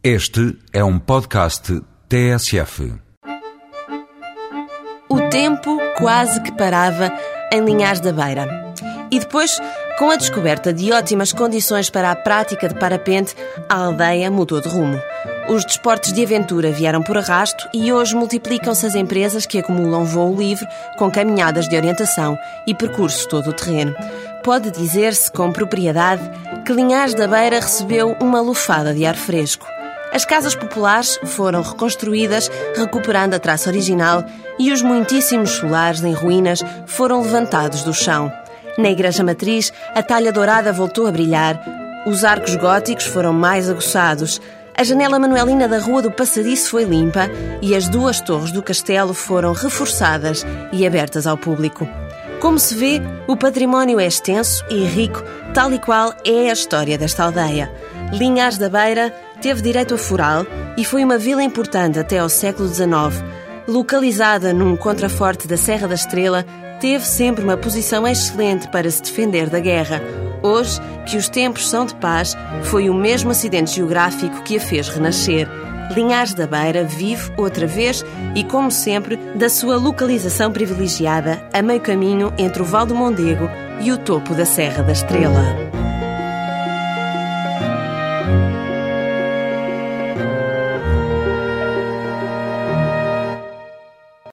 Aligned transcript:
Este 0.00 0.56
é 0.72 0.84
um 0.84 0.96
podcast 0.96 1.82
TSF. 2.08 2.94
O 5.08 5.20
tempo 5.28 5.76
quase 5.96 6.40
que 6.40 6.52
parava 6.52 7.12
em 7.52 7.64
Linhares 7.64 7.98
da 7.98 8.12
Beira. 8.12 8.46
E 9.10 9.18
depois, 9.18 9.58
com 9.98 10.08
a 10.08 10.14
descoberta 10.14 10.72
de 10.72 10.92
ótimas 10.92 11.32
condições 11.32 11.90
para 11.90 12.12
a 12.12 12.16
prática 12.16 12.68
de 12.68 12.76
parapente, 12.76 13.34
a 13.68 13.86
aldeia 13.86 14.30
mudou 14.30 14.60
de 14.60 14.68
rumo. 14.68 15.00
Os 15.48 15.64
desportos 15.64 16.12
de 16.12 16.22
aventura 16.22 16.70
vieram 16.70 17.02
por 17.02 17.18
arrasto 17.18 17.68
e 17.74 17.92
hoje 17.92 18.14
multiplicam-se 18.14 18.86
as 18.86 18.94
empresas 18.94 19.46
que 19.46 19.58
acumulam 19.58 20.04
voo 20.04 20.36
livre 20.36 20.68
com 20.96 21.10
caminhadas 21.10 21.68
de 21.68 21.74
orientação 21.74 22.38
e 22.68 22.72
percursos 22.72 23.26
todo 23.26 23.50
o 23.50 23.52
terreno. 23.52 23.96
Pode 24.44 24.70
dizer-se 24.70 25.32
com 25.32 25.50
propriedade 25.50 26.22
que 26.64 26.72
Linhares 26.72 27.14
da 27.14 27.26
Beira 27.26 27.58
recebeu 27.58 28.16
uma 28.20 28.40
lufada 28.40 28.94
de 28.94 29.04
ar 29.04 29.16
fresco. 29.16 29.66
As 30.12 30.24
casas 30.24 30.54
populares 30.54 31.18
foram 31.24 31.62
reconstruídas, 31.62 32.50
recuperando 32.76 33.34
a 33.34 33.38
traça 33.38 33.68
original, 33.68 34.24
e 34.58 34.72
os 34.72 34.82
muitíssimos 34.82 35.50
solares 35.50 36.02
em 36.02 36.12
ruínas 36.12 36.64
foram 36.86 37.22
levantados 37.22 37.82
do 37.82 37.92
chão. 37.92 38.32
Na 38.78 38.90
Igreja 38.90 39.22
Matriz, 39.22 39.72
a 39.94 40.02
talha 40.02 40.32
dourada 40.32 40.72
voltou 40.72 41.06
a 41.06 41.12
brilhar, 41.12 41.60
os 42.06 42.24
arcos 42.24 42.56
góticos 42.56 43.06
foram 43.06 43.32
mais 43.32 43.68
aguçados, 43.68 44.40
a 44.74 44.84
janela 44.84 45.18
manuelina 45.18 45.66
da 45.66 45.78
Rua 45.78 46.00
do 46.00 46.10
Passadiço 46.10 46.70
foi 46.70 46.84
limpa 46.84 47.28
e 47.60 47.74
as 47.74 47.88
duas 47.88 48.20
torres 48.20 48.52
do 48.52 48.62
castelo 48.62 49.12
foram 49.12 49.52
reforçadas 49.52 50.46
e 50.72 50.86
abertas 50.86 51.26
ao 51.26 51.36
público. 51.36 51.88
Como 52.40 52.60
se 52.60 52.76
vê, 52.76 53.02
o 53.26 53.36
património 53.36 53.98
é 53.98 54.06
extenso 54.06 54.64
e 54.70 54.84
rico, 54.84 55.20
tal 55.52 55.72
e 55.72 55.80
qual 55.80 56.14
é 56.24 56.48
a 56.48 56.52
história 56.52 56.96
desta 56.96 57.24
aldeia. 57.24 57.68
Linhares 58.12 58.56
da 58.56 58.68
Beira 58.68 59.12
teve 59.40 59.62
direito 59.62 59.94
a 59.94 59.98
foral 59.98 60.46
e 60.76 60.84
foi 60.84 61.04
uma 61.04 61.18
vila 61.18 61.42
importante 61.42 61.98
até 61.98 62.18
ao 62.18 62.28
século 62.28 62.68
XIX. 62.68 62.88
Localizada 63.66 64.52
num 64.52 64.76
contraforte 64.76 65.46
da 65.46 65.56
Serra 65.56 65.86
da 65.86 65.94
Estrela, 65.94 66.44
teve 66.80 67.04
sempre 67.04 67.44
uma 67.44 67.56
posição 67.56 68.06
excelente 68.06 68.68
para 68.68 68.90
se 68.90 69.02
defender 69.02 69.50
da 69.50 69.60
guerra. 69.60 70.00
Hoje, 70.42 70.80
que 71.06 71.16
os 71.16 71.28
tempos 71.28 71.68
são 71.68 71.84
de 71.84 71.94
paz, 71.96 72.36
foi 72.64 72.88
o 72.88 72.94
mesmo 72.94 73.30
acidente 73.30 73.76
geográfico 73.76 74.42
que 74.42 74.56
a 74.56 74.60
fez 74.60 74.88
renascer. 74.88 75.48
Linhares 75.94 76.34
da 76.34 76.46
Beira 76.46 76.84
vive 76.84 77.32
outra 77.36 77.66
vez 77.66 78.04
e, 78.34 78.44
como 78.44 78.70
sempre, 78.70 79.16
da 79.34 79.48
sua 79.48 79.76
localização 79.76 80.52
privilegiada 80.52 81.42
a 81.52 81.62
meio 81.62 81.80
caminho 81.80 82.32
entre 82.38 82.62
o 82.62 82.64
Val 82.64 82.86
do 82.86 82.94
Mondego 82.94 83.48
e 83.80 83.90
o 83.90 83.98
topo 83.98 84.34
da 84.34 84.44
Serra 84.44 84.82
da 84.82 84.92
Estrela. 84.92 85.77